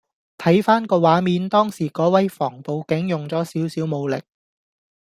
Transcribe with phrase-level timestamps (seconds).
[0.39, 4.19] 睇返個畫面當時嗰位防暴警用咗少少武力